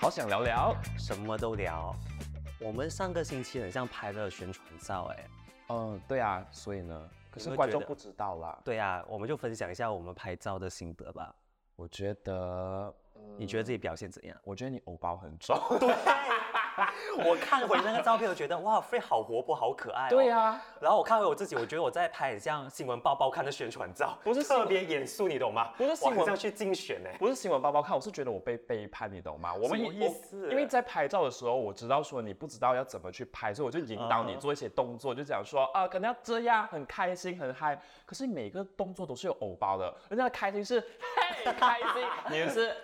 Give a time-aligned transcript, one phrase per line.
[0.00, 0.74] 好想聊聊。
[0.96, 1.94] 什么都聊。
[2.60, 5.28] 我们上个星期很像拍了宣传照，哎，
[5.68, 8.58] 嗯，对啊，所以呢，可是观众不知道啦。
[8.64, 11.34] 对啊，我们就分享一下我们拍照的心得吧。
[11.74, 12.94] 我觉得，
[13.36, 14.36] 你觉得自己表现怎样？
[14.44, 15.54] 我觉得你偶包很重。
[17.24, 20.10] 我看回那个照片，我觉得哇，Free 好活泼，好可爱、哦。
[20.10, 25.72] 对啊，然后我看回我自己，我觉得我在拍很像新闻报报看的宣传照，不是特别严肃，你懂吗？
[25.76, 29.54] 不是新闻我很像去竞选呢、不是新闻包包看，我是觉得我被背叛，你懂吗？
[29.54, 37.80] 我们意思因为在拍照的时候，我知道说你不知道要怎么去拍，所以我就引导你嗯做一些动作，就讲说啊，可能要这样，很开心，很嗨。
[38.04, 42.76] 可是每个动作都是有偶包的，人家的开心是嘿开心， 你的是，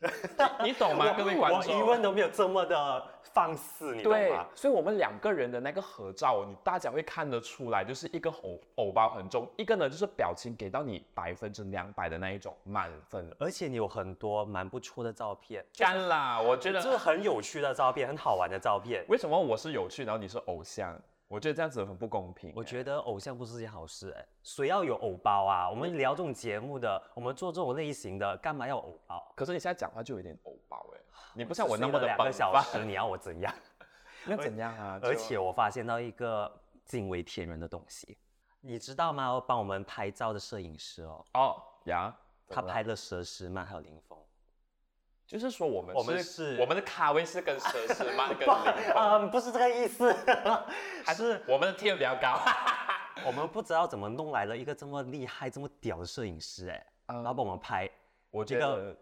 [0.62, 1.14] 你懂吗？
[1.16, 13.34] 各位观众我众，疑问都没有这么的放肆，你懂对吗？，所以我们两个人的那个合照，你大家会看得出来，就是一个偶偶包很重，一个呢就是表情给到你百分之两百的那一种满分。
[13.38, 19.04] 而且你有很多蛮不错的照片，干啦，我觉得这是很有趣的照片，很好玩的照片。
[19.08, 20.94] 为什么我是有趣，然后你是偶像？
[21.28, 22.52] 我觉得这样子很不公平。
[22.54, 25.68] 我觉得偶像不是件好事哎、谁要有偶包啊？
[25.68, 29.32] 我们聊这种节目的，我们做这种类型的，干嘛要偶包？
[29.34, 31.00] 可是你现在讲话就有点偶包哎，
[31.34, 32.16] 你不像我那么的两。
[32.16, 33.52] 个小时，你要我怎样？
[34.24, 35.00] 那怎样啊？
[35.02, 36.52] 而且我发现到一个
[36.84, 38.16] 惊为天人的东西，
[38.60, 39.42] 你知道吗？
[39.46, 42.14] 帮我们拍照的摄影师哦，哦呀，
[42.48, 44.16] 他拍了佘诗曼还有林峰。
[45.26, 48.48] 就是说我们我们是我们的咖位是跟佘诗曼跟
[48.94, 50.12] 嗯，不是这个意思，
[51.04, 52.40] 还是我们的天比较高？
[53.26, 57.90] 我们不知道怎么弄来了一个这么厉害、这么屌的摄影师哎，嗯然后帮我们拍
[58.30, 58.96] 我觉这个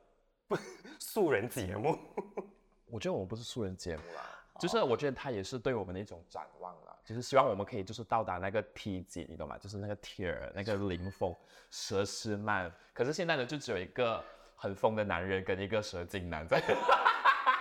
[0.49, 0.59] 得，
[0.99, 1.99] 素人节目。
[2.87, 4.23] 我觉得我们不是素人节目啦，
[4.61, 9.59] 就是我觉得他也是对我们的一种展望啦，就是希望我们可以就是到达那个梯级，你懂吗？
[9.59, 11.35] 就是那个 tier 那个林峰、
[11.73, 12.73] 佘诗曼。
[12.93, 16.63] 可是现在呢，就只有一个很疯的男人跟一个蛇精男在。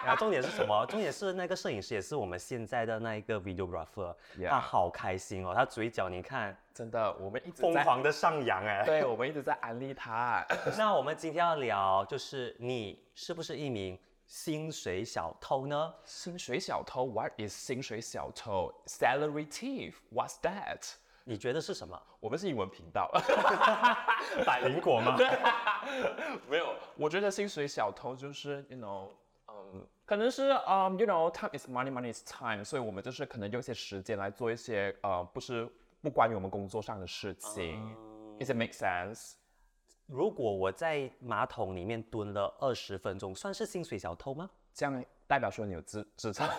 [0.05, 0.85] 然 后重点是什么？
[0.87, 8.83] 重点是那个摄影师也是我们现在的那一个 videographer，Yeah 他好开心哦，他嘴角你看真的，我们一直在，疯狂的上扬哎。
[8.85, 10.45] 对我们一直在安利他。
[10.77, 15.93] 那我们今天要聊就是你是不是一名薪水小偷呢？
[16.03, 20.95] 薪水小偷，What is 薪水小偷？Salary thief，What's that？
[21.25, 22.01] 你觉得是什么？
[22.19, 23.09] 我们是英文频道，
[24.45, 25.15] 百灵果吗？
[26.49, 26.75] 没有。
[26.97, 29.07] 我觉得薪水小偷就是，you know，
[29.47, 35.69] 嗯，可能是，嗯、y o u know，time is money，money is time，所以我们就是可能用一些时间来做一些，呃，不是
[36.01, 37.95] 不关于我们工作上的事情。
[38.39, 39.35] Does it make sense？
[40.07, 44.49] 如果我在马桶里面蹲了二十分钟，算是薪水小偷吗？
[44.73, 46.49] 这样代表说你有资资产。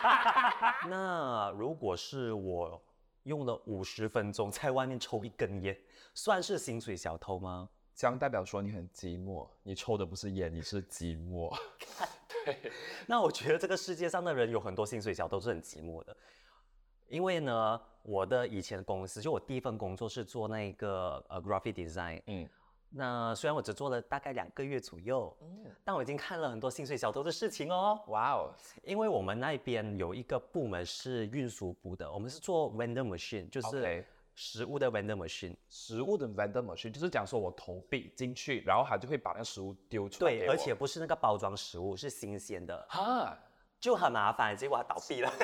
[0.90, 2.80] 那如果是我
[3.26, 5.76] 用了五十分钟在外面抽一根烟，
[6.14, 7.68] 算是薪水小偷吗？
[7.92, 11.52] 这样代表说你很寂寞，你抽的不是烟，你是寂寞。
[12.44, 12.70] 对
[13.06, 16.16] 那我觉得这个世界上的人有很多薪水小偷是很寂寞的，
[17.08, 22.48] 因为呢，我的以前的公司就我第一份工作是做那个呃 graphic design，嗯，
[22.98, 25.36] 那虽然我只做了大概两个月左右，
[25.84, 28.00] 但我已经看了很多薪水小偷的事情哦。
[28.06, 28.50] 哇哦，
[28.82, 34.02] 因为我们那边有一个部门是运输部的，我们是做 vendor machine，就是
[34.34, 35.54] 食物的 vendor machine。
[35.68, 43.36] 食物的 vendor machine 就是讲说我投币进去，然后他就会把那个食物丢出来对，而且不是那个包装食物，是新鲜的，哈，
[43.78, 45.30] 就很麻烦，结果它倒闭了，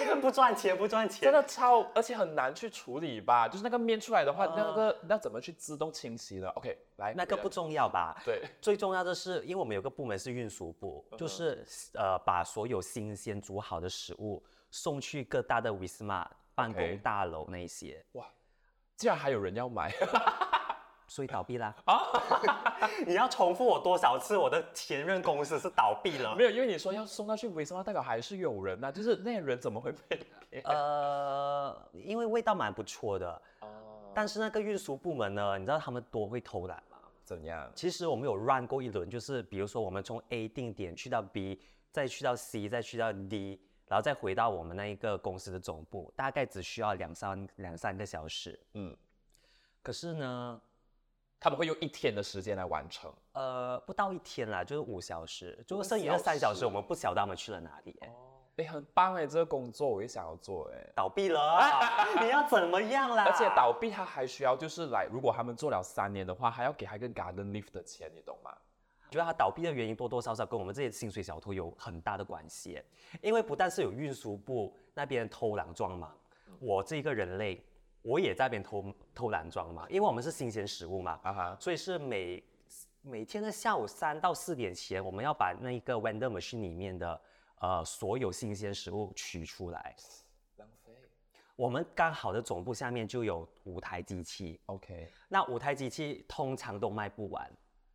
[0.00, 1.32] 因为不赚钱，不赚钱真。
[1.32, 3.48] 的超，而且很难去处理吧？
[3.48, 8.20] 就是那个面出来的话，那个那怎么去自动清洗的？OK，来，那个不重要吧？
[8.24, 18.26] 对，最重要的是，因为我们有个部门是运输部，就是呃把所有新鲜煮好的食物送去各大的 Wisma 办公大楼那一些，哇，
[18.96, 19.90] 竟然还有人要买，
[21.12, 21.74] 所以倒闭啦。
[23.06, 24.34] 你要重复我多少次？
[24.34, 26.32] 我的前任公司是倒闭了。
[26.36, 30.18] 没有，因为你说要送到去维生素，代表还是有人呐、就是那些人怎么会被？
[30.64, 33.30] 呃，因为味道蛮不错的，
[33.60, 33.68] 哦，
[34.14, 36.96] 但是那个运输部门呢，你知道他们多会偷懒吗？
[37.24, 37.70] 怎样？
[37.74, 41.60] 其实我们有 run 过一轮，就是比如说我们从 A 定点去到 B，
[41.90, 48.58] 再去到 C，再去到 D，然后再回到我们那一个公司的总部，大概只需要两三两三个小时。
[48.72, 48.96] 嗯，
[49.82, 50.60] 可是呢，
[51.42, 53.12] 他们会用一天的时间来完成。
[53.32, 58.14] 呃，不到一天啦，就是五小时，就是剩余的三小小时时，我们不晓得他们去了哪里、哎
[58.58, 60.92] 哎，很棒哎，这个工作我也想要做哎。
[60.94, 61.58] 倒闭了，
[62.22, 63.24] 你要怎么样啦？
[63.24, 68.56] 而且倒闭，他还需要就是来，如果他们做了三年的话，还要给他一个 garden leave 的钱，你懂吗？
[69.08, 72.80] 我觉得他倒闭的原因多多少少跟我们这些薪水小偷有很大的关系，
[73.20, 76.16] 因为不但是有运输部那边偷懒装忙，
[76.60, 77.62] 我这个人类
[78.02, 82.42] 我也在那边偷偷懒装嘛，因为我们是新鲜食物嘛，啊哈，所以是每
[83.00, 87.20] 每天的下午三到四点前，我们要把那一个 vendor machine 里面的
[87.60, 89.94] 呃所有新鲜食物取出来。
[90.56, 90.92] 浪费。
[91.56, 97.50] 我们刚好的总部下面就有五台机器，OK，那五台机器通常都卖不完。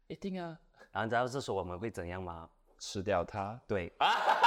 [0.07, 0.57] 一定啊，
[0.92, 2.50] 然后你知道这时候我们会怎样吗？
[2.80, 3.60] 吃掉它。
[3.68, 3.92] 对，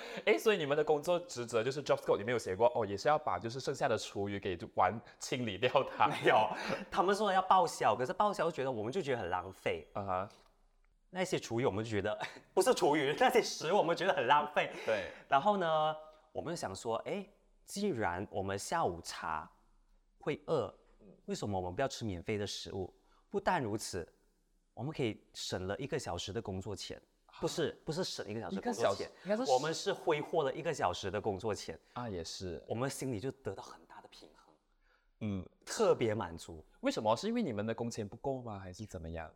[0.26, 6.06] 哎，所以你们的工作职责就是 job scope 里面有写过哦，也是要把就是剩下的厨余给完清理掉它。
[6.06, 6.48] 没有，
[6.90, 9.86] 他们说要报销，可是报销觉得我们就觉得很浪费。
[9.92, 10.28] 啊哈，
[11.10, 12.18] 那些厨余我们就觉得
[12.54, 14.70] 不是厨余，那些食物我们觉得很浪费。
[14.84, 15.96] 对， 然后呢，
[16.32, 17.26] 我们就想说，哎，
[17.64, 19.50] 既然我们下午茶
[20.18, 20.74] 会饿，
[21.26, 22.92] 为什么我们不要吃免费的食物？
[23.30, 24.06] 不但如此，
[24.74, 27.00] 我们可以省了一个小时的工作钱。
[27.40, 34.54] 不是，不是省一个小时工作钱，应该是我们是挥霍了一个小时的工作钱，啊也是，我们心里就得到很大的平衡，
[35.20, 36.64] 嗯，特别满足。
[36.80, 37.14] 为什么？
[37.16, 38.58] 是因为你们的工钱不够吗？
[38.58, 39.30] 还是怎么样？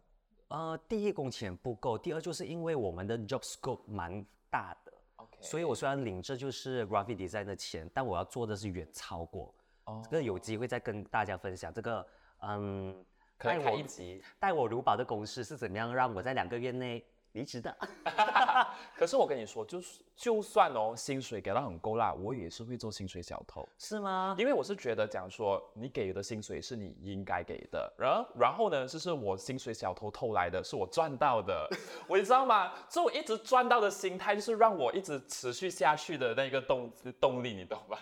[0.49, 9.55] 呃，第一工钱不够，第二就是因为我们的 job scope 蛮大的 OK 所以我虽然领这就是 graphic design 的钱，但我要做的是远超过。
[9.85, 11.73] 哦这个有机会再跟大家分享。
[11.73, 12.07] 这个
[12.41, 13.05] 嗯，
[13.37, 14.23] 可以一集。
[14.39, 17.77] 待我如宝的公司是怎么样让我在两个月内离职的？
[18.97, 23.69] 可是我跟你说，就是就算哦，薪水给到很够啦，我也是会做薪水小偷。
[23.79, 24.35] 是吗？
[24.39, 31.69] 因为我是觉得讲说，你给的薪水是你应该给的，然后然后呢，就是我薪水小偷偷来的，是我赚到的，
[32.09, 32.73] 我你知道吗？
[32.89, 37.99] 这我一直赚到的心态，就是让我一直持续下去的那个动动力，你懂吧？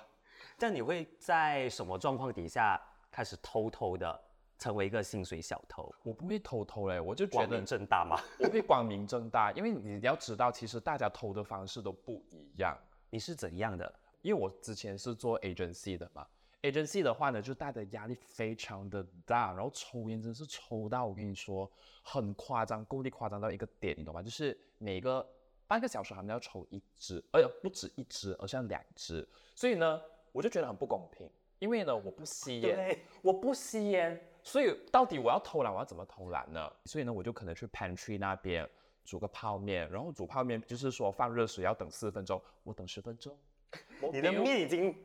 [0.58, 2.80] 这样你会在什么状况底下
[3.12, 4.20] 开始偷偷的
[4.58, 5.92] 成为一个薪水小偷？
[6.02, 8.20] 我不会偷偷嘞，我就觉得光明正大嘛？
[8.40, 12.76] 我会光明正大，因为你要知道，其实大家偷的方式都不一样。
[13.10, 13.92] 你是怎样的？
[14.22, 16.26] 因为我之前是做 agency 的嘛
[16.62, 21.70] ，agency 的话呢，就大家的压力非常的大，然后抽烟真是抽到我跟你说
[22.02, 24.20] 很夸张，够力夸张到一个点，你懂吗？
[24.20, 25.24] 就是每个
[25.68, 30.00] 半个小时他们要抽一支，哎呦不止一支，而是要两支，所以呢，
[30.32, 31.30] 我就觉得很不公平，
[31.60, 36.72] 因为呢我不吸烟，我不吸烟，所以到底我要偷懒，我要怎么偷懒呢？
[36.84, 38.66] 所以呢，我就可能去 pantry 那边
[39.04, 43.36] 煮个泡面，然后煮泡面就是说放热水要等四分钟，我等十分钟。
[44.12, 44.96] 你的面已经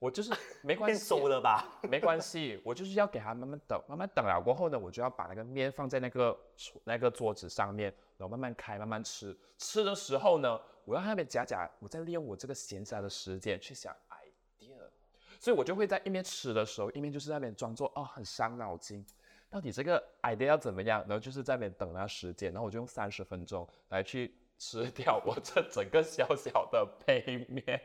[0.00, 1.78] 我就是没关变系，熟了吧？
[1.88, 6.36] 没关系，我就是要给它慢慢等，慢慢等了过后呢，我就要把那个面放在那个
[6.82, 9.38] 那个桌子上面，然后慢慢开，慢慢吃。
[9.56, 13.94] 吃的时候呢，我要在那边夹夹，我在利用我这个闲暇的时间去想
[15.44, 19.04] 所以我就会在一边吃的时候，一边就是在那边装作哦很伤脑筋，
[19.50, 27.78] 到底这个 idea 要怎么样，然后就是在那边等那时间，然后我就用三十分钟来去吃 掉我这整个小小的杯面。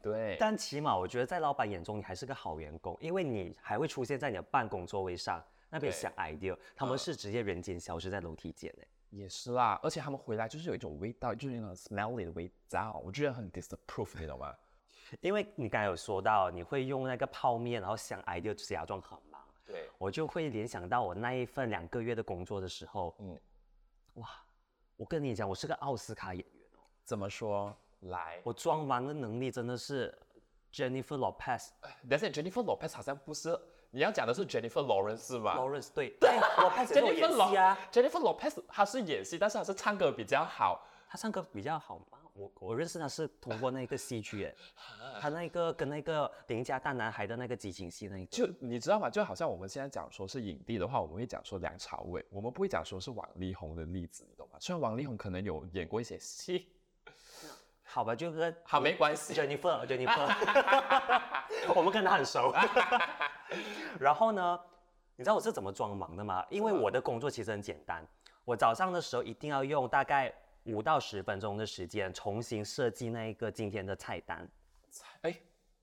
[0.00, 8.86] 对，但起码我觉得在老板眼中你还是个好员工，因为你还会出现在你的办公座位上那边对想 idea，他们嗯是直接人间消失在楼梯间诶。
[9.10, 14.54] 也是啦，而且他们回来就是有一种味道，就是那种 smelly 的味道，我觉得很 disapprove，你懂吗？
[15.20, 23.30] 因为你刚才有说到你会用那个泡面，然后想 idea 假装很忙，对，我就会联想到我那一份两个月的工作的时候，嗯
[24.14, 24.28] 嗯，哇，
[24.96, 27.76] 我跟你讲，我是个奥斯卡演员哦，怎么说？
[28.00, 30.16] 来，我装忙的能力真的是
[30.72, 31.70] Jennifer Lopez。
[32.08, 33.58] 但是 Jennifer Lopez 好像不是，
[33.90, 40.84] 你要讲的是 Jennifer Lawrence 是吗 Lawrence 对对，Lopez 也演 Jennifer 戏啊 Jennifer Lopez 她是演戏，但是她是唱歌比较好。
[41.10, 42.18] 他唱歌比较好吗？
[42.38, 44.54] 我我认识他是通过那个戏剧，哎，
[45.20, 49.10] 他那个跟那个邻家大男孩的那个激情戏那个，就你知道吗？
[49.10, 54.58] 就好像我们现在讲说是影帝的话，我们会讲说梁朝伟，我们不会讲说是王力宏的例子，你懂吗？
[54.60, 56.68] 虽然王力宏可能有演过一些戏，
[57.82, 59.34] 好吧，就跟好没关系。
[59.38, 60.32] Jennifer Jennifer，
[61.74, 62.54] 我们跟他很熟。
[63.98, 64.60] 然后呢，
[65.16, 66.46] 你知道我是怎么装忙的吗？
[66.50, 68.06] 因为我的工作其实很简单，
[68.44, 70.32] 我早上的时候一定要用大概
[70.74, 74.48] 五到十分钟的时间重新设计那一个今天的菜单。
[75.22, 75.34] 哎，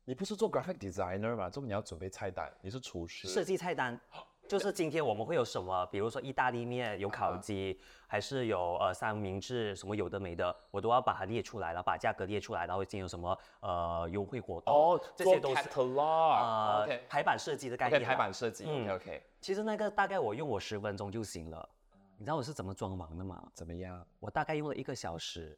[0.04, 1.50] 你不是做 graphic designer 吗？
[1.50, 3.28] 这么你要准备菜单，你是厨师。
[3.28, 4.00] 设计菜单，
[4.48, 18.06] 就是今天我们会有什么，比如说意大利面有烤鸡，还是有呃三明治，什么有的没的，我都要把它列出来，然后把价格列出来，然后今天有什么呃优惠活动，哦，这些都是 OK 排版设计的概念啊。
[18.06, 18.66] 排版设计。
[18.90, 21.70] OK，其实那个大概我用我十分钟就行了。
[22.18, 23.44] 你知道我是怎么装忙的吗？
[23.54, 24.06] 怎么样？
[24.20, 25.58] 我大概用了一个小时，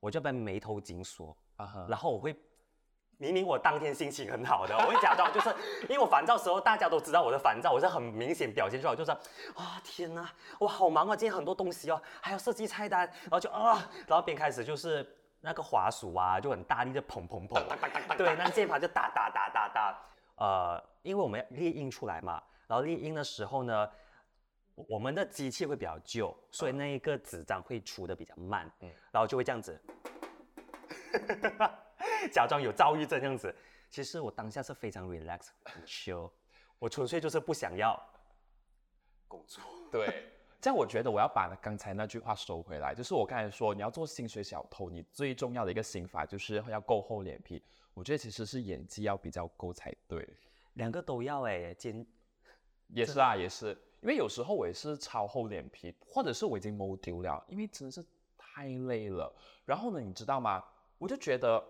[0.00, 1.86] 我就被眉头紧锁，啊哈。
[1.88, 2.34] 然后我会。
[3.16, 5.48] 明明我当天心情很好的，我会假装就是
[5.82, 15.08] 因为我烦躁的时候，大家都知道我的烦躁，我是很明显表现出来，就是啊天哪，我好忙啊，今天很多东西哦，还要设计菜单，然后就啊，然后边开始就是
[15.40, 20.02] 那个滑鼠啊就很大力的砰砰砰，对，那个键盘就哒哒哒哒哒。
[20.38, 23.88] 呃，因为我们要列印出来嘛，然后列印的时候呢，
[24.74, 29.80] 我们的机器会比较旧，所以那一个纸张会出的比较慢，嗯，然后就会这样子，
[32.32, 33.54] 假装有躁郁症这样子。
[33.88, 36.28] 其实我当下是非常 relax 很 chill，
[36.80, 37.96] 我纯粹就是不想要
[39.28, 39.62] 工作。
[39.92, 47.62] 对，这样我觉得我要把刚才那句话收回来，就是我刚才说你要做薪水小偷，你最重要的一个心法就是要够厚脸皮。
[47.92, 50.28] 我觉得其实是演技要比较够才对，
[50.72, 52.04] 两个都要哎，兼
[52.88, 58.04] 也是啊，也是，因为有时候我也是超厚脸皮，或者是我已经摸丢了，因为真的是
[58.36, 59.34] 太累了。
[59.64, 60.62] 然后呢，你知道吗？
[60.98, 61.64] 我就觉得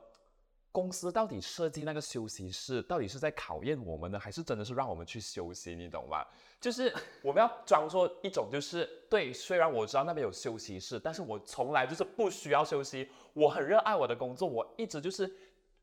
[0.72, 5.76] 公司到底设计那个休息室，到底是在考验我们呢，还是真的是让我们去休息？
[5.76, 6.26] 你懂吗？
[6.60, 15.32] 就是我们要装作一种就是对，虽然我知道那边有休息室，但是我从来就是不需要休息，我很热爱我的工作，我一直就是。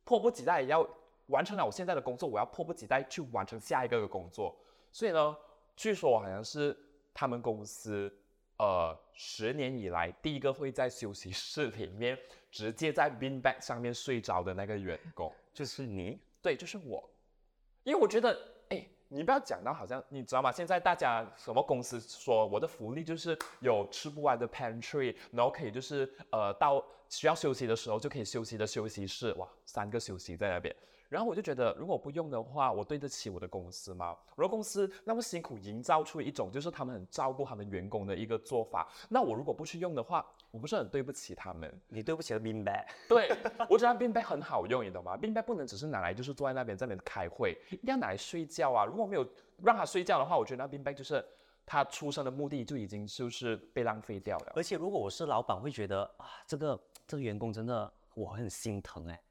[0.03, 0.85] 迫不及待要
[1.27, 4.53] 完成了我现在的工作，我要迫不及待去完成下一个的工作。
[4.91, 5.37] 所以呢，
[5.75, 6.77] 据说好像是
[7.13, 8.13] 他们公司
[8.57, 12.17] 呃十年以来第一个会在休息室里面
[12.51, 16.19] 直接在 bin bag 上面睡着的那个员工，就是你？
[16.41, 17.09] 对，就是我。
[17.83, 18.37] 因为我觉得，
[18.69, 20.51] 哎，你不要讲到好像你知道吗？
[20.51, 26.83] 现在大家什么公司说我的福利就是有吃不完的 pantry，然后可以就是呃到。
[27.11, 30.73] 需要休息的时候就可以休息的休息室，哇，三个休息在那边。
[31.11, 34.15] 然后我就觉得，如果不用的话，我对得起我的公司吗？
[34.37, 41.69] 我的公司那么辛苦营造出一种就是他们很照顾他们员工的一个做法，那我如果不去用的话，我不是很对不起他们？
[41.89, 42.85] 你对不起了 Bean Bag。
[43.09, 43.29] 对
[43.67, 48.85] 我觉得 Bean Bag 很好用，你懂吗？Bean Bag 不能只是拿来就是坐在那边在那边开会，一定要拿来睡觉啊！
[48.85, 49.27] 如果没有
[49.61, 51.21] 让他睡觉的话，我觉得那 Bean Bag 就是
[51.65, 54.53] 他出生的目的就已经就是被浪费掉了。
[54.55, 56.79] 而且如果我是老板，会觉得啊，这个。
[57.07, 59.21] 这个员工真的我很心疼哎，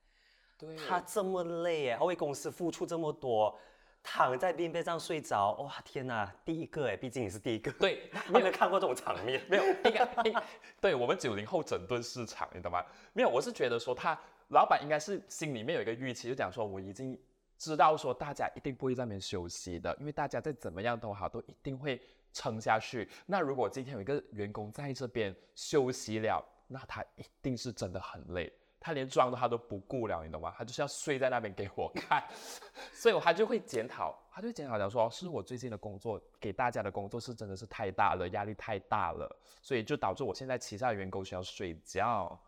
[0.61, 3.59] 对，他这么累哎，他为公司付出这么多，
[4.03, 10.07] 躺在冰被上睡着，哇天哪，第一个哎，毕竟你是第一个，对， 没有看过这种场面，没有，应该，
[10.81, 12.85] 对我们九零后整顿市场，你懂吗？
[13.15, 17.19] 没有，我是觉得说他老板应该是心里面有一个预期，就讲说我已经
[17.57, 22.01] 知道说大家一定不会在那边休息的，因为大家再怎么样都好，都一定会
[22.33, 23.09] 撑下去。
[23.27, 30.55] 那如果今天有一个员工在这边休息了，那他一定是真的很累，他连妆都他都不顾了，你懂吗？
[30.57, 32.25] 他就是要睡在那边给我看，
[32.95, 42.41] 所以我他就会检讨，他就检讨讲说，是我最近的工作给大家的工作是真的是太大了，压力太大了，所以就导致我现在旗下的员工需要睡觉。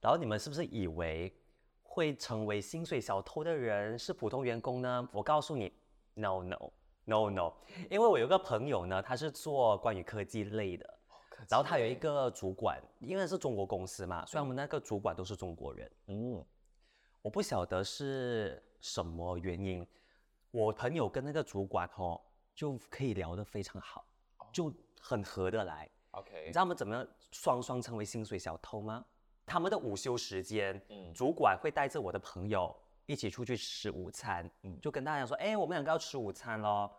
[0.00, 1.34] 然后你们是不是以为
[1.82, 5.08] 会成为薪水小偷的人是普通员工呢？
[5.12, 5.72] 我告诉你
[6.14, 6.72] ，no no
[7.04, 7.52] no no，
[7.90, 10.94] 因为我有个朋友呢，他是做关于科技类的。
[11.48, 15.90] 然后他有一个主管，因为是中国公司嘛，所以我们那个主管都是中国人。
[16.06, 16.44] 嗯，
[17.22, 19.86] 我不晓得是什么原因，
[20.50, 22.20] 我朋友跟那个主管哦
[22.54, 24.06] 就可以聊得非常好，
[24.52, 25.88] 就很合得来。
[26.12, 29.04] OK，你知道我们怎么样双双成为薪水小偷吗？
[29.44, 30.80] 他们的午休时间，
[31.14, 32.74] 主管会带着我的朋友
[33.06, 34.50] 一起出去吃午餐，
[34.80, 36.90] 就跟大家说，哎，我们两个要吃午餐喽。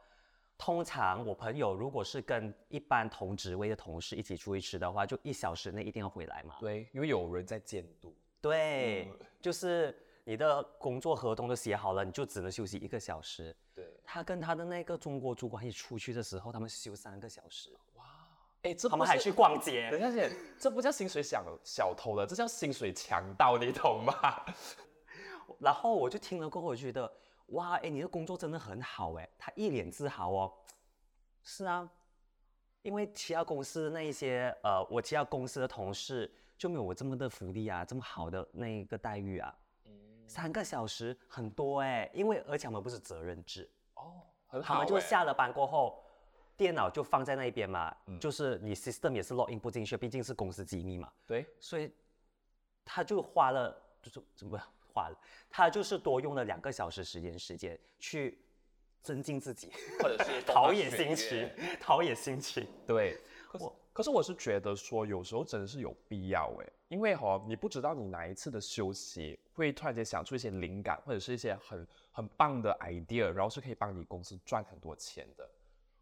[0.57, 6.55] 通常我朋友如果是跟一般同职位的同事一起出去吃的话，就一小时内一定要回来嘛。
[6.59, 8.15] 对，因为有人在监督。
[8.39, 9.93] 对，就是
[10.23, 13.55] 你的工作合同都写好了，你就只能休息一个小时。
[13.73, 13.85] 对。
[14.05, 17.75] 他跟他的那个中国主管一起出去的时候，他们休三个小时。
[17.95, 18.05] 哇，
[18.61, 19.89] 哎，这他们还去逛街。
[19.91, 24.13] 等一下姐，这不叫薪水小小偷了，这叫薪水强盗，你懂吗？
[25.59, 27.11] 然后我就听了过后，我觉得。
[27.47, 30.53] 哇，哎，你的工作真的很好哎，他一脸自豪哦。
[31.43, 31.87] 是啊，
[32.81, 39.55] 因为其他公司的那一些，呃，我其他公司的同事就没有我这么的福利啊，这么好的那一个待遇啊。
[39.85, 39.93] 嗯。
[40.27, 44.73] 三个小时很多哎，因为而且我们不是责任制哦，很好。
[44.73, 46.03] 他们就下了班过后，
[46.57, 51.11] 电脑就放在那边嘛，就是你 system 也是 login 不进去，毕竟是公司机密嘛。
[51.27, 51.45] 对。
[51.59, 51.93] 所以
[52.83, 53.71] 他就花了，
[54.01, 54.59] 就是怎么？
[54.95, 58.39] 化了，他就是多用了两个小时时间时间去
[59.01, 59.69] 增进自己，
[60.01, 62.65] 或者是 陶冶心情，陶冶心情。
[62.87, 63.19] 对，
[63.59, 75.49] 我可是我是觉得说有时候真的是有必要诶，因为哈你不知道你哪一次的休息会突然间想出一些灵感，或者是一些很很棒的 idea，然后是可以帮你公司赚很多钱的。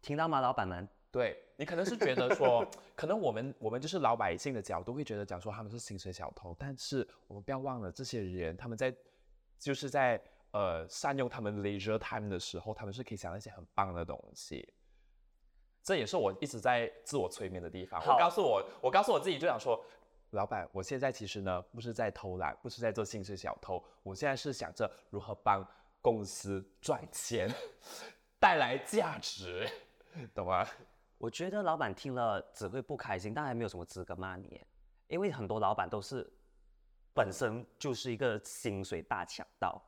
[0.00, 0.88] 听到吗，老板们？
[1.14, 2.66] 对你可能是觉得说，
[2.96, 8.92] 可能我们我们就是老百姓的角度会觉得讲说他们是薪水小偷，但是我们不要忘了这些人他们在
[9.56, 14.68] 就是在呃善用他们 leisure time 的时候，他们是可以想到一些很棒的东西。
[15.84, 18.02] 这也是我一直在自我催眠的地方。
[18.04, 19.80] 我告诉我，我告诉我自己就想说，
[20.30, 25.64] 老板，我现在其实呢不是在偷懒，不是在做薪水小偷，我现在是想着如何帮
[26.02, 27.48] 公司赚钱，
[28.40, 29.68] 带来价值，
[30.34, 30.66] 懂吗？
[31.18, 34.60] 我觉得老板听了只会不开心，但还没有什么资格骂你，
[35.08, 36.30] 因为很多老板都是
[37.14, 39.82] 本身就是一个薪水大抢盗。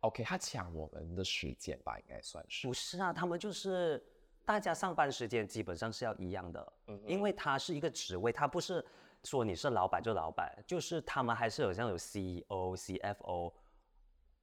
[0.00, 2.66] OK，他抢我们的时间吧，应该算是。
[2.66, 4.04] 不是啊，他们就是
[4.44, 8.84] 大家上班时间基本上是要一样的，嗯因为他是一个职位，他不是
[9.22, 13.52] 说你是老板就老板，就是他们还是有像有 CEO、CFO，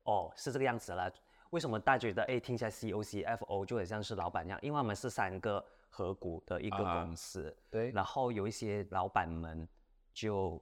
[0.04, 1.12] 哦，是这个样子啦。
[1.50, 4.58] 为什么大家觉得哎听起来 CEO、CFO 就很像是老板一样？
[4.62, 9.68] 因为我们是三个合股的一个啊公司，对，然后有一些老板们
[10.14, 10.62] 就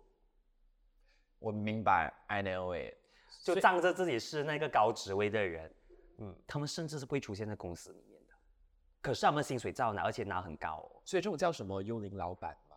[1.39, 2.95] 我明白，I know it。
[3.43, 5.73] 就仗着自己是那个高职位的人，
[6.17, 8.33] 嗯，他们甚至是不会出现在公司里面的，
[9.01, 11.01] 可是他们薪水照拿，而且拿很高哦。
[11.05, 12.75] 所以这种叫什么幽灵老板嘛，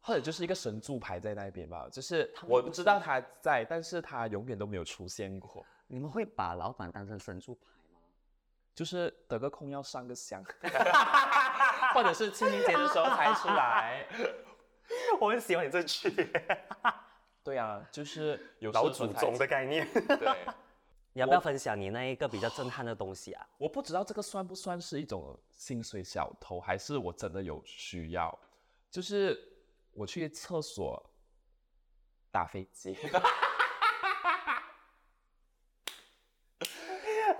[0.00, 7.79] 或者就是一个神助牌在那边吧，就是我不知道他在，但是他永远都没有出现过，你们会把老板当成神助牌吗？
[8.74, 10.44] 就是得个空要上个香，
[11.94, 14.06] 或者是清明节的时候才出来。
[15.20, 16.10] 我很喜欢你这句
[17.44, 19.86] 对啊，就是有老祖宗的概念。
[19.92, 20.36] 对，
[21.12, 23.46] 你要不要分享你那一个比较震撼的东西啊？
[23.58, 28.36] 我不知道这个算不算是一种薪水小偷，还是我真的有需要。
[28.90, 29.38] 就是
[29.92, 31.10] 我去厕所
[32.30, 32.96] 打飞机。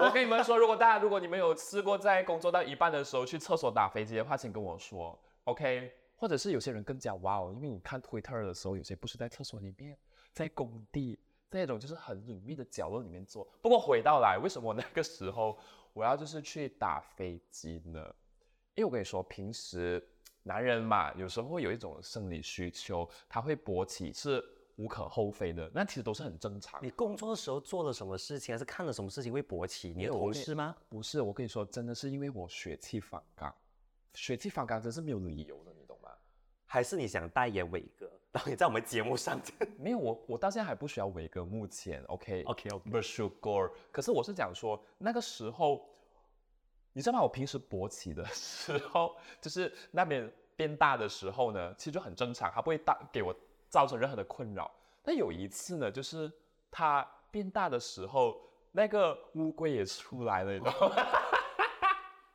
[0.00, 5.92] 我跟你们说，如果大家如果你们有试过在工作到一半的时候去厕所打飞机的话，请跟我说，OK？
[6.16, 9.98] 或者是有些人更加哇哦，因为你看 Twitter 的时候，有些不是在厕所里面，
[10.32, 11.18] 在工地，
[11.50, 13.46] 在那种就是很隐秘的角落里面做。
[13.60, 15.58] 不过回到来，为什么我那个时候
[15.92, 18.00] 我要就是去打飞机呢？
[18.74, 20.02] 因为我跟你说，平时
[20.44, 24.42] 男人嘛，有时候会有一种生理需求，他会勃起是
[24.80, 26.82] 无可厚非的，那其实都是很正常。
[26.82, 29.92] 你工作的时候做了什么事情，还是看了什么事情会勃起？
[29.94, 30.74] 你的同事吗？
[30.88, 33.54] 不是，我跟你说，真的是因为我血气方刚，
[34.14, 36.08] 血气方刚真是没有理由的，你懂吗？
[36.64, 39.38] 还是你想代言伟哥，然后你在我们节目上
[39.76, 45.86] 没有，我我到现在还不需要伟哥，目前 OK OK OK，不是 gore，可是我是讲说那个时候，
[46.94, 47.22] 你知道吗？
[47.22, 53.34] 我平时勃起的 时候，就是那边变大的时候呢，其实就很正常，它不会大给我
[53.68, 54.70] 造成任何的困扰。
[55.02, 56.30] 但有一次呢，就是
[56.70, 58.40] 它变大的时候，
[58.72, 60.96] 那个乌龟也出来了，你知道吗？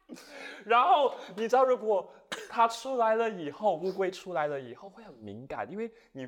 [0.66, 2.12] 然后你知道，如果
[2.50, 6.28] 它出来了以后，乌龟出来了以后会很敏感，因为你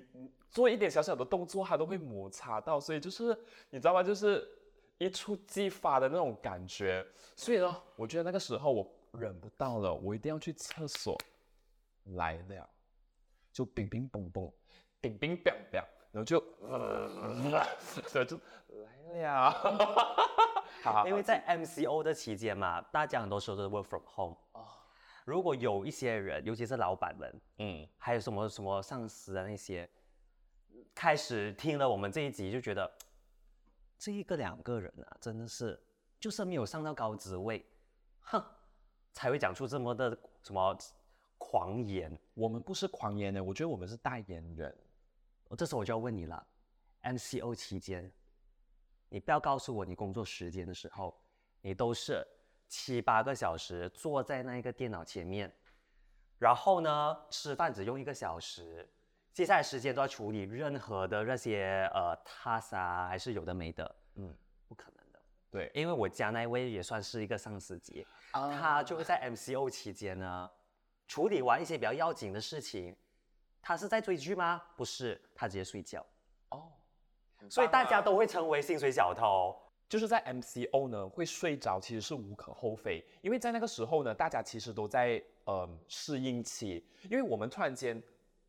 [0.49, 3.37] 做一点小小的动作，它都会摩擦到，所以就是
[3.69, 4.03] 你知道吗？
[4.03, 4.47] 就是
[4.97, 7.05] 一触即发的那种感觉。
[7.35, 11.17] 所以呢，我觉得那个时候我忍不到了，我一定要去厕所。
[12.15, 12.69] 来了，
[13.51, 14.49] 就冰冰嘣嘣，
[15.01, 15.81] 冰冰冰冰，
[16.17, 16.39] 然后就，
[18.11, 18.39] 对，就
[19.13, 19.51] 来了。
[20.81, 24.35] 好好，因为在 MCO 的期间嘛，大家很多时候都是 work from home。
[25.25, 29.87] 如果有一些人，尤其是老板们，嗯，还有什么什么上司啊那些，
[30.95, 32.91] 开始听了我们这一集就觉得，
[33.99, 35.79] 这一个两个人啊，真的是
[36.19, 37.63] 就是没有上到高职位，
[38.21, 38.43] 哼，
[39.13, 40.75] 才会讲出这么的什么
[41.37, 42.17] 狂言。
[42.33, 44.75] 我们不是狂言的，我觉得我们是代言人。
[45.55, 46.47] 这时候我就要问你了
[47.03, 48.11] ，MCO 期间，
[49.09, 51.17] 你不要告诉我你工作时间的时候，
[51.61, 52.25] 你都是
[52.67, 55.53] 七八个小时坐在那个电脑前面，
[56.37, 58.87] 然后呢吃饭只用一个小时，
[59.31, 64.35] 接下来时间都要处理任何的那些呃 task 啊，还是有的没的，嗯，
[64.67, 65.19] 不可能的。
[65.49, 70.51] 对，因为我家那位也算是一个上司级，啊他就会在 MCO 期间呢，
[71.07, 72.95] 处理完一些比较要紧的事情。
[73.67, 74.63] 他是在追剧吗？
[74.77, 75.99] 不是，他直接睡觉。
[76.51, 76.71] 哦，
[77.49, 79.53] 所以大家都会成为薪水小偷。
[79.89, 88.01] 就是在 MCO 呢会睡着，其实是无可厚非，因为在那个时候呢，大家其实都在呃适应期，因为我们突然间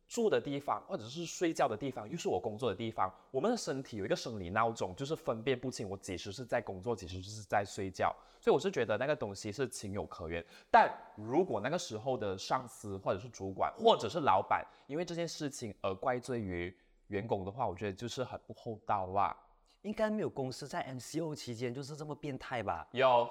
[0.09, 10.43] 住的地方或者是睡觉的地方，又是我工作的地方，我们的身体有一个生理闹钟，就是分辨不清我几时是在工作，几时是在睡觉，所以我是觉得那个东西是情有可原。
[10.71, 16.75] 但如果那个时候的上司或者是主管或者是老板因为这件事情而怪罪于
[17.09, 19.37] 员工的话，我觉得就是很不厚道啦。
[19.83, 22.87] 应该没有公司在 MCO 期间就是这么变态吧？
[22.91, 23.29] 有，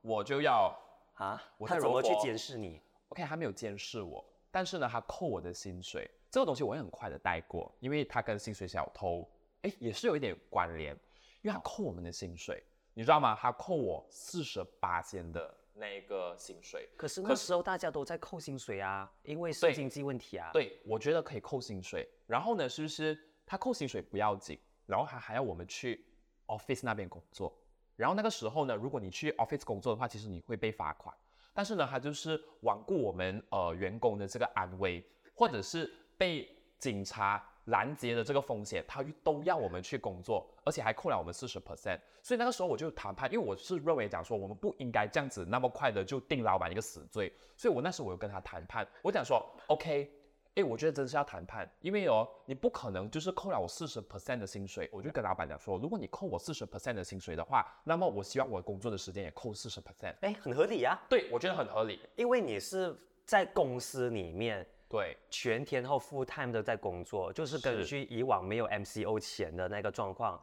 [0.00, 0.74] 我就要
[1.16, 9.28] 啊，我他怎么去监视你？OK，他没有监视我，但是呢，他扣我的薪水，这个东西我也很快的带过，因为他跟薪水小偷，
[9.62, 10.94] 哎，也是有一点关联，
[11.42, 12.62] 因为他扣我们的薪水，
[12.92, 13.34] 你知道吗？
[13.34, 16.88] 他扣我四十八千的那个薪水。
[16.96, 20.52] 可是那时候大家都在扣薪水啊，因为是经济问题啊。
[20.52, 22.08] 对，我觉得可以扣薪水。
[22.28, 26.06] 然后呢，是不是他扣薪水不要紧，然后他还要我们去
[26.46, 27.52] office 那边工作。
[27.96, 31.12] 然后那个时候呢，如果你去 office 工作的话，其实你会被罚款。
[31.54, 35.02] 但是呢，他就是罔顾我们呃员工的这个安危，
[35.34, 36.46] 或者是被
[36.78, 41.98] 警察拦截的这个风险，他都要我们去工作，而且还扣了我们四十 percent。
[42.20, 47.32] 所以那个时候我就谈判，因为我是认为讲说我们不应该这样子那么快的就定老板一个死罪。
[47.56, 50.10] 所以我那时候我就跟他谈判，我讲说 OK。
[50.56, 60.14] 哎，我觉得真是要谈判，因为哦，你不可能就是扣了我四十 percent 的薪水，我就跟老板讲说，如果你扣我四十 percent 的薪水的话，那么我希望我工作的时间也扣四十 percent。
[60.20, 60.96] 哎，很合理啊。
[61.08, 70.40] 对，我觉得很合理，因为你是在公司里面，对，全天候 full time 的在工作，就是根据以往没有 MCO 前的那个状况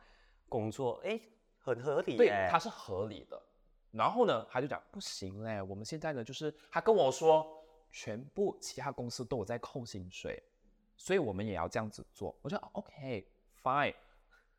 [0.49, 1.17] 工作，哎，
[1.57, 2.17] 很合理。
[2.17, 3.41] 对，它是合理的。
[3.91, 7.59] 然后呢，他就讲不行嘞，我们现在呢，就是他跟我说。
[7.91, 10.41] 全部其他公司都有在扣薪水，
[10.97, 12.35] 所以我们也要这样子做。
[12.41, 13.27] 我说 OK
[13.61, 13.93] fine，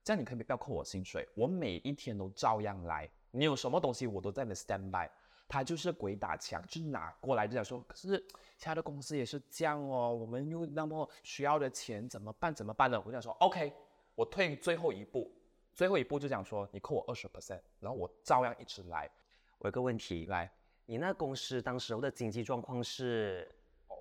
[0.04, 3.08] 这样你可以不要扣我薪水，我每一天都照样来。
[3.30, 5.10] 你有什么东西我都在那 stand by。
[5.48, 8.18] 他就是鬼打墙，就拿过来就想说，可是
[8.56, 12.54] 其他的公司也是这样哦，我们又那么需要的钱怎么办？
[12.54, 13.02] 怎么办呢？
[13.04, 13.70] 我想说 OK，
[14.14, 15.30] 我退最后一步，
[15.74, 19.10] 最后一步就讲说你扣我二十 percent，然后我照样一直来。
[19.58, 20.50] 我有个问题来。
[20.86, 23.48] 你那公司当时候的经济状况是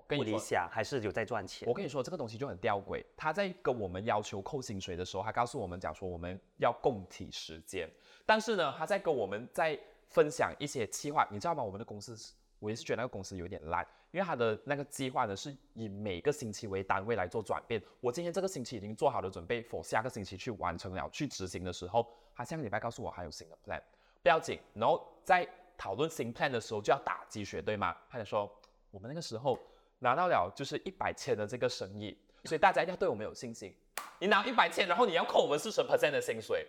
[0.08, 1.66] 不理想，还是有在赚钱？
[1.66, 3.02] 我跟你说，这个东西就很吊诡。
[3.16, 7.88] 他在跟我们要求扣薪水的时候，他告诉我们讲说我们要共体时间，
[8.26, 11.26] 但是呢，他在跟我们在分享一些计划。
[11.30, 11.62] 你知道吗？
[11.62, 17.82] 我们的公司，我也是觉得那个公司有点烂，因为他的那个计划呢是以每个星期为单位来做转变。
[18.00, 23.80] 我今天这个星期已经做好了准备，for 下个星期去完成了去执行的时候，他下个礼拜告诉我还有新的 plan，
[24.22, 24.58] 不要紧。
[24.74, 25.48] 然后在
[25.82, 27.92] 讨论新 plan 的时候就要打鸡血，对吗？
[28.08, 28.48] 他就说
[28.92, 29.58] 我们那个时候
[29.98, 33.76] 拿到了就是一百千的这个生意，所以大家一定要对我们有信心。
[34.20, 36.64] 你拿一百千，然后你要扣我们四十 percent 的薪水，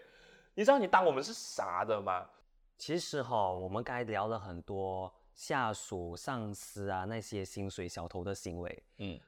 [0.55, 2.27] 你知道你当我们是啥的吗？
[2.75, 9.19] 其实哈，我们刚才聊了很多下属、上司啊那些薪水小偷的行为，嗯，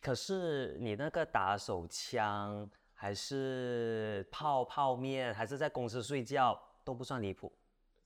[0.00, 7.52] 可是你那个打手枪，还是泡泡面，还是在公司睡觉，都不算离谱。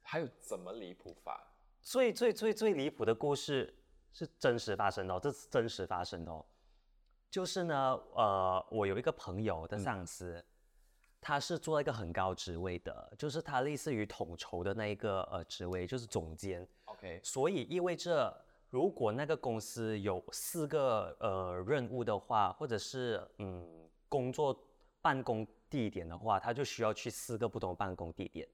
[0.03, 1.47] 还有怎么离谱法？
[1.83, 3.75] 最最最最离谱的故事
[4.13, 6.31] 是真实发生的，哦这是真实发生的。
[6.33, 6.45] 哦。
[7.31, 10.45] 就是呢，呃，我有一个朋友的上司，
[11.21, 16.67] 他是做一个很高职位的，就是他类似于统筹的那一个呃职位，就是总监。
[16.87, 18.37] OK，所以意味着，
[18.69, 24.61] 如果那个公司有四个呃任务的话，或者是嗯工作
[25.01, 28.49] 办公地点的话，他就需要去四个不同办公地点。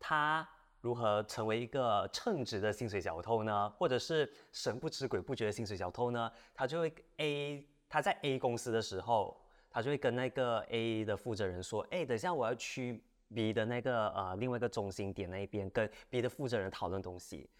[0.00, 0.48] 他
[0.80, 3.68] 如何成为一个称职的薪水小偷呢？
[3.70, 6.30] 或者是神不知鬼不觉的薪水小偷呢？
[6.54, 13.02] 他就会 A 他在 A 公司的时候，他就会跟那个 A 的负责人说：“哎，等一下我要去
[13.34, 17.50] B 的那个呃另外一个中心点那边跟 B 的负责人讨论东西。”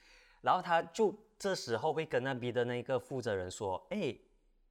[0.40, 4.16] 然后他就这时候会跟那 B 的那个负责人说：“哎。”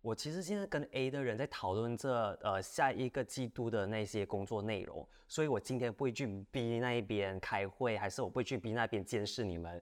[0.02, 2.10] 我其实现在跟 A 的人在讨论这
[2.42, 9.82] 呃下一个季度的那些工作内容，所以我今天不会去 B 那一边开会，还是我不会去 B 那边监视你们。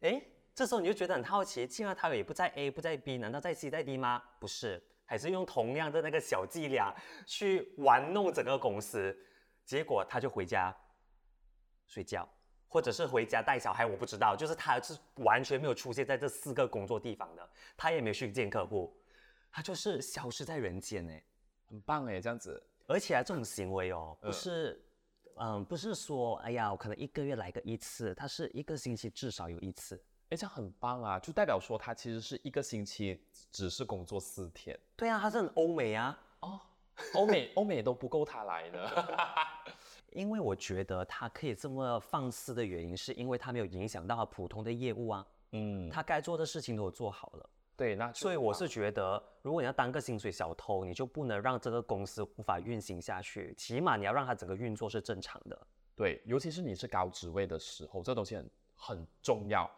[0.00, 0.22] 哎，
[0.54, 4.22] 这时候你就觉得很好奇，既然他也不在 A 不在 B，难道在 C 在 D 吗？
[4.38, 6.94] 不是，还是用同样的那个小伎俩
[7.26, 9.16] 去玩弄整个公司，
[9.64, 10.72] 结果他就回家
[11.86, 12.28] 睡觉，
[12.68, 18.94] 或者是回家带小孩，我不知道，就是他是完全没有出现在这四个工作地方的，他也没有去见客户。
[19.50, 21.22] 他就是消失在人间哎，
[21.66, 22.62] 很棒哎，这样子。
[22.86, 24.82] 而且啊，这种行为哦，不是，
[25.36, 30.02] 嗯，不是说，哎呀，我可能一个月来个一次，他是一个星期至少有一次。
[30.30, 34.78] 哎，这样很棒啊，就代表说他其实是一个星期只是工作四天。
[34.96, 36.18] 对啊，他是很欧美啊。
[36.40, 36.60] 哦，
[37.14, 39.34] 欧美欧美都不够他来的。
[40.12, 45.26] 因为我觉得他可以这么放肆的原因，是因为他没有影响到他普通的业务啊。
[45.52, 47.50] 嗯，他该做的事情都做好了。
[47.78, 55.56] 对，那所以我是觉得，如果你要当个薪水小偷，你就不能让这个公司无法运行下去，起码你要让它整个运作是正常的。
[55.94, 59.70] 对，尤其是你是高职位的时候，这东西很很重要。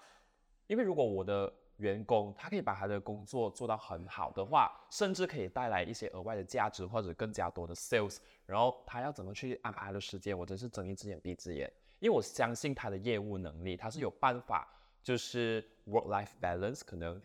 [0.67, 11.71] 因为如果我的员工他可以把他的工作做到很好的话，甚至可以带来一些额外的价值或者更加多的 sales，然后他要怎么去安排他的时间，我真是睁一只眼闭一只眼。
[11.99, 14.67] 因为我相信他的业务能力，他是有办法，
[15.03, 17.21] 就是 work life balance 可能。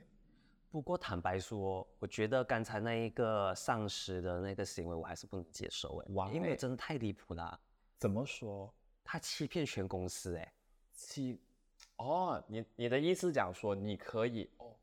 [0.75, 7.57] 不过坦白说，我觉得刚才那一个丧尸的那个行为，我还是不能接受哎，因为真的太离谱了。
[7.97, 8.69] 怎么说？
[9.01, 10.53] 他欺骗全公司哎，
[10.91, 11.39] 欺
[11.95, 14.75] 哦，你你的意思讲说你可以哦，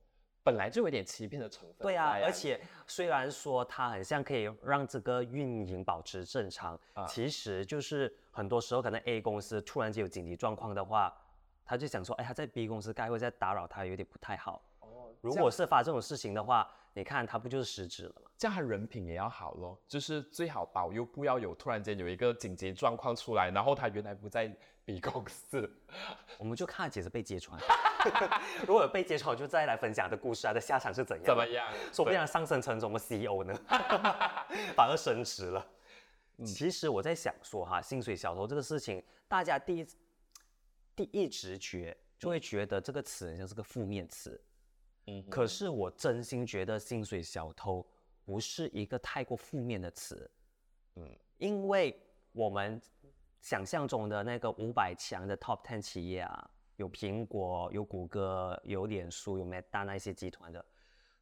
[0.42, 1.76] 本来就有点欺骗的成分。
[1.80, 11.14] 对啊，而且虽然说他很像可以让这个运营保持正常，其实就是很多时候可能 A 公司突然间有紧急状况的话，
[11.66, 14.62] 他就想说，哎，他在 B 公司开会，在打扰他，有点不太好。
[15.22, 16.70] 哦，如果是发这种事情的话。
[16.94, 18.30] 你看他不就是失职了吗？
[18.36, 24.54] 这样他人品也要好咯，就是最好保佑不要有突然间有一个紧急状况出来，然后他原来不在
[24.84, 25.74] B 公司，
[26.36, 27.58] 我们就看姐姐被揭穿。
[28.68, 31.24] 如果有被揭穿，我就再来分享的故事啊，的下场是怎样？
[31.24, 31.66] 怎么样？
[31.94, 33.54] 说不定上升成什么 CEO 呢？
[34.76, 35.66] 反而升职了。
[36.44, 39.86] 其实我在想说哈，薪水小偷这个事情，大家第一
[40.94, 44.38] 第一直觉就会觉得这个词好像是个负面词。
[45.06, 47.84] 嗯，可是我真心觉得薪水小偷
[48.24, 50.30] 不是一个太过负面的词，
[50.94, 52.00] 嗯，因为
[52.32, 52.80] 我们
[53.40, 60.64] 想象中的那个五百强的 top ten 企业啊，有苹果、有谷歌、有脸书、有 Meta 那些集团的，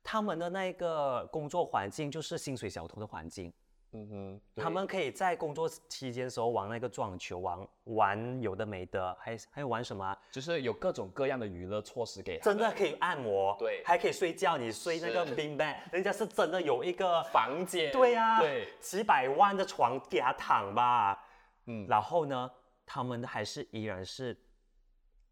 [0.03, 3.53] 他们的那个工作环境就是薪水小偷的环境。
[3.93, 10.17] 嗯哼，他们可以在工作期间的时候玩那个撞球，玩玩有的没的，还还有玩什么？
[10.31, 12.45] 就是有各种各样的娱乐措施给他。
[12.45, 14.57] 真的可以按摩，对，还可以睡觉。
[14.57, 17.91] 你睡那个 bean bed，人家是真的有一个房间。
[17.91, 21.27] 对呀，对，几百万的床给他躺吧。
[21.67, 22.49] 嗯，然后呢，
[22.87, 24.37] 他们还是依然是，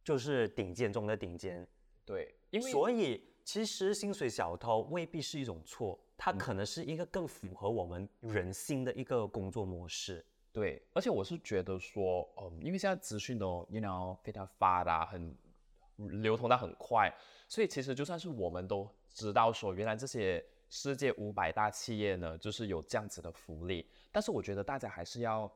[0.02, 1.64] 就是顶尖中的顶尖。
[2.04, 5.96] 对，因为所以其实薪水小偷未必是一种错。
[6.18, 10.82] 它可能是一个更符合我们人心的一个工作模式，对。
[10.92, 15.34] 而且我是觉得说，嗯，因为现在资讯都，you know，非常发达，很
[15.96, 17.10] 流通的很快，
[17.48, 25.50] 所以其实就算是我们都知道说，原来这些世界五百大企业呢，就是有这样子的福利，但是我觉得大家还是要。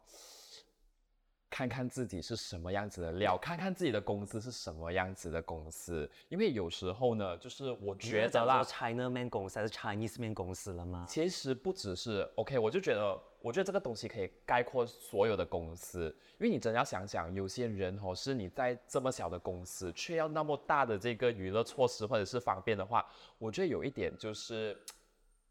[1.52, 11.04] 看看自己是什么样子的料，看看自己的公司是什么样子的公司，因为有时候呢，就是我觉得啦，China Man 公司还是 Chinese Man 公司了吗？
[11.06, 16.06] 其实不只是 OK，我就觉得，我觉得这个东西可以概括所有的公司，
[16.38, 24.74] 因为你真要想想，有些人哦，是你在这么小的公司，却要那么大的这个娱乐措施或者是方便的话，我觉得有一点就是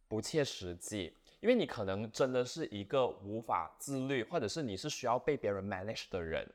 [0.07, 1.13] 不切实际。
[1.41, 6.47] 因为你可能真的是一个无法自律，或者是你是需要被别人 manage 的人，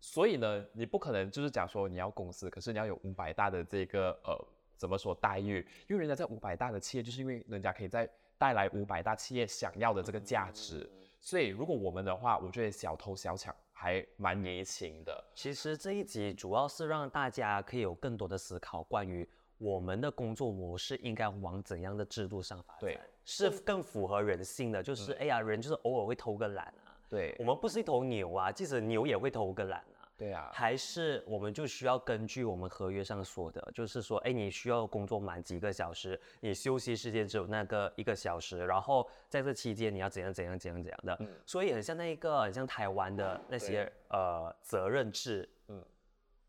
[0.00, 4.36] 所以呢，你不可能就是讲说你要公司，可是你要有五百大的这个呃
[4.76, 5.66] 怎么说待遇？
[5.86, 10.90] 因为人家在五百大的企业，就是因为人家可以在带来五百大企业想要的这个价值。
[11.20, 15.24] 所以如果我们的话，我觉得小偷小抢还蛮年轻的。
[15.34, 19.26] 其实这一集主要是让大家可以有更多的思考，关于
[19.64, 23.00] 我们的工作模式应该往怎样的制度上发展。
[23.24, 26.92] 是更符合人性的，就是哎呀，人就是偶尔会偷个懒啊。
[27.08, 30.04] 对，我们不是一头牛啊，即使牛也会偷个懒啊。
[30.18, 41.16] 对啊，还是我们就需要根据我们合约上说的，就是说，哎，你需要工作满几个小时，你休息时间只有那个一个小时，然后在这期间你要怎样怎样怎样怎样的。
[41.20, 41.28] 嗯。
[41.46, 45.48] 所以很像那一个，很像台湾的那些呃责任制。
[45.68, 45.82] 嗯。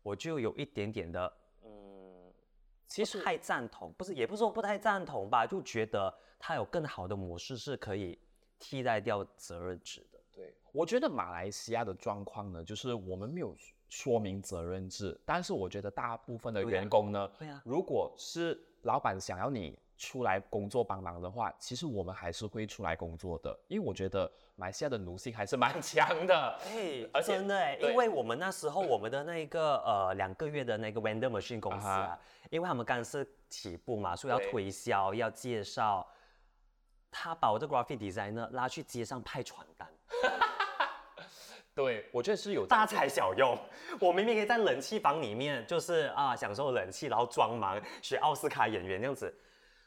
[0.02, 1.32] 我就有一点点的，嗯，
[2.86, 6.14] 其实太赞同，不是，也不是说不太赞同吧，就觉得。
[6.38, 8.16] 它有更好的模式是可以
[8.58, 10.20] 替代掉责任制的。
[10.30, 13.56] 对，我觉得马来西亚的状况呢，就是我们没有
[13.88, 26.58] 说明责任制，但是我觉得大部分的员工呢，对啊，如果是老板想要你出来工作帮忙的话，其实我们还是会出来工作的，因为我觉得马来西亚的奴性还是蛮强的。
[27.12, 32.18] 哎，真的哎，因为我们那时候我们的那个呃两个月的那个 vendor machine 公司啊，
[32.50, 36.06] 因为他们刚是起步嘛，所以要推销要介绍。
[37.18, 39.88] 他把我的 graphic designer 拉去街上派传单，
[41.74, 43.56] 对我觉得是有大材小用。
[43.98, 49.34] 我明明可以在冷气房里面，就是啊享受冷气，然后装忙学奥斯卡演员这样子。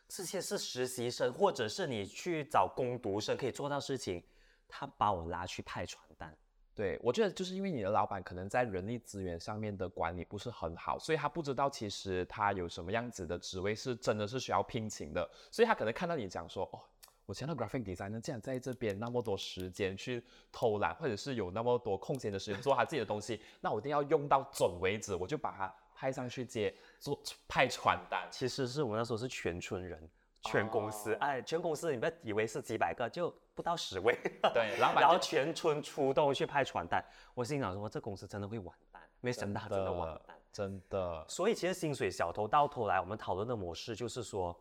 [0.08, 4.24] 这些是实习生，或者是你去找攻读生可以做到事情。
[4.70, 6.34] 他把我拉去派传单，
[6.74, 16.80] 对我觉得就是因为你的老板可能在人力资源上面的管理不是很好，所以他不知道其实他有什么样子的职位是真的是需要聘请的，所以他可能看到你讲说哦。
[17.26, 28.28] 我前的 graphic designer 竟然在这边那么多时间去偷懒，或者是有那么多空闲的时间做他自己的东西，那我一定要用到准为止，我就把他派上去接做派传单。
[28.32, 30.10] 其实是我那时候是全村人，
[30.44, 34.18] 全公司，哎，全公司你不要以为是几百个，就不到十位。
[34.54, 41.26] 对， 然后全村出动去派传单，我心想说这公司真的会完蛋，没想到真的完蛋，真的。
[41.28, 44.60] 所以其实薪水小偷到头来，我们讨论的模式就是说，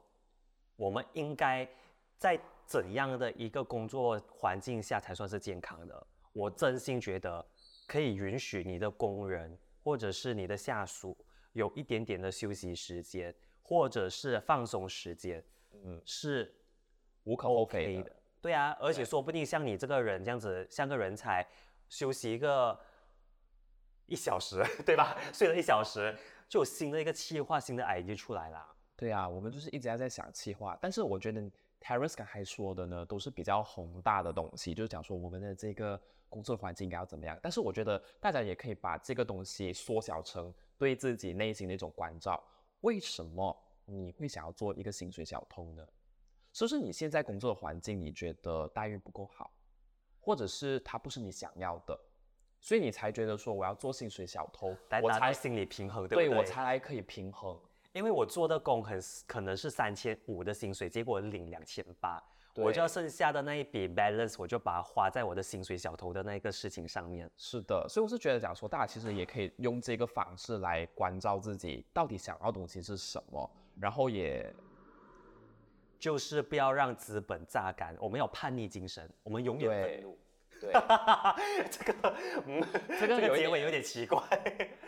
[0.76, 1.68] 我们应该
[2.16, 2.38] 在。
[2.68, 6.06] 怎样的一个工作环境下才算是健康的？
[6.34, 7.42] 我真心觉得
[7.86, 11.16] 可以允许你的工人或者是你的下属
[11.54, 16.54] 有一点点的休息时间，或者是放松时间，嗯，是
[17.24, 18.12] 无可厚 OK 非的。
[18.40, 21.46] 对啊，而且说不定像你这个人这样子，像个人才，
[21.88, 22.78] 休息一个
[24.06, 25.16] 一小时， 对吧？
[25.32, 26.16] 睡了一小时，
[26.48, 28.72] 就有新的一个计划、新的 idea 出来啦。
[28.96, 31.40] 对啊，我们就是一直在想企划，但是我觉得
[31.80, 37.38] Terence 刚才说的呢，都是比较宏大的东西，就是讲说我们的这个工作环境应该要怎么样。
[37.42, 42.42] 但是我觉得大家也可以把这个东西缩小成对自己内心的一种关照。
[42.80, 43.56] 为什么
[43.90, 45.86] 你会想要做一个薪水小偷呢？
[46.52, 49.50] 是不是你现在工作的环境你觉得待遇不够好，
[50.20, 51.98] 或者是它不是你想要的，
[52.60, 56.28] 所以你才觉得说我要做薪水小偷，来我才心理平衡，对不对？
[56.28, 57.58] 对我才来可以平衡。
[57.92, 62.22] 因为我做的工很可能是三千五的薪水，结果领两千八，
[62.54, 67.28] 我就要剩下的那一笔 balance，我就把它花在我的薪水小偷的那个事情上面。
[67.36, 74.54] 是的，所以我是觉得讲说，大家其实也可以用这个方式来关照自己到底想要的东西是什么，然后也
[75.98, 80.18] 就是不要让资本榨干，我们有叛逆精神，我们永远对愤怒。
[80.60, 80.72] 对。
[81.70, 82.62] 这个，嗯，
[83.00, 84.20] 这个有一点这个结尾有点奇怪。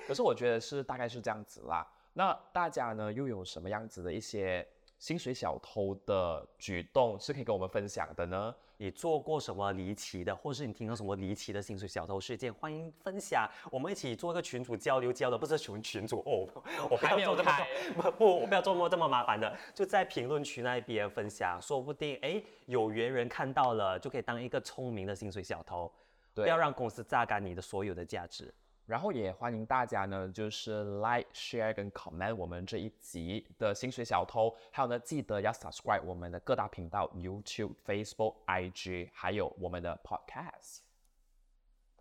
[0.07, 1.87] 可是我觉得是大概是这样子啦。
[2.12, 4.66] 那大家呢又有什么样子的一些
[4.98, 8.55] 薪水小偷的举动是可以跟我们分享的呢？
[8.81, 16.49] 你做过什么离奇的，或是你听到什么离奇的薪水小偷事件，欢迎分享，我们一起做一个群主交流交流，不是群群主哦，
[16.88, 17.53] 我不要做这么
[17.95, 25.93] 不不，我不要做这么麻烦的，就在评论区那边分享，说不定哎有缘人看到了，就可以当一个聪明的薪水小偷，
[26.33, 28.51] 不要让公司榨干你的所有的价值。
[28.90, 40.81] 然后也欢迎大家呢，就是 like、share 跟 comment 我们这一集的薪水小偷，还有呢，记得要 subscribe 我们的各大频道 YouTube、Facebook、IG，还有我们的 podcast。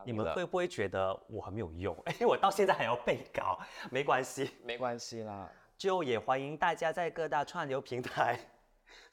[0.04, 1.96] 你们的会不会觉得我很没有用？
[2.10, 3.60] 哎，我到现在还要背稿，
[3.92, 4.50] 没关系。
[4.64, 5.48] 没关系啦，
[5.78, 8.40] 就也欢迎大家在各大串流平台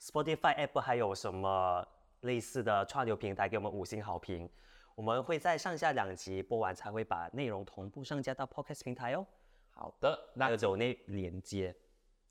[0.01, 1.87] ，Spotify app 还有什么
[2.21, 4.49] 类似的串流平台给我们五星好评。
[4.97, 9.23] 我们会在上下两集播完才会把内容同步上架到 Podcast 平台哦。
[9.69, 11.75] 好的，那还有 donate 连接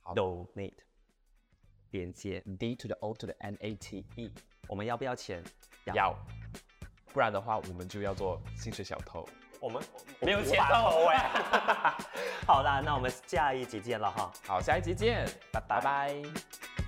[0.01, 0.75] 好，donate
[1.93, 4.33] 连接，D to the O to the N A T E
[4.67, 5.45] 我们要不要钱？
[5.95, 6.13] 要，
[7.13, 9.25] 不然的话我们就要做薪水小偷。
[9.61, 9.81] 我们
[10.21, 11.95] 没有钱到偷哎。
[12.45, 14.33] 好啦，那我们下一集见了哈。
[14.45, 16.86] 好，下一集见，拜拜拜拜